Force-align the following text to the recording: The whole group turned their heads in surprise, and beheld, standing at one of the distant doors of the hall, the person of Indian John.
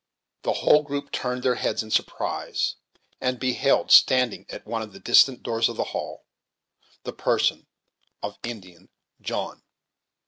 The 0.41 0.53
whole 0.65 0.81
group 0.81 1.11
turned 1.11 1.43
their 1.43 1.53
heads 1.61 1.83
in 1.83 1.91
surprise, 1.91 2.75
and 3.19 3.39
beheld, 3.39 3.91
standing 3.91 4.47
at 4.49 4.65
one 4.65 4.81
of 4.81 4.93
the 4.93 4.99
distant 4.99 5.43
doors 5.43 5.69
of 5.69 5.77
the 5.77 5.83
hall, 5.93 6.25
the 7.03 7.13
person 7.13 7.67
of 8.23 8.39
Indian 8.41 8.89
John. 9.21 9.61